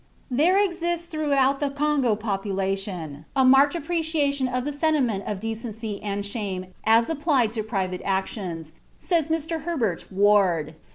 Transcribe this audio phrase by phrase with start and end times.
[0.31, 6.25] "There exists throughout the Congo population a marked appreciation of the sentiment of decency and
[6.25, 9.61] shame as applied to private actions," says Mr.
[9.61, 10.73] Herbert Ward.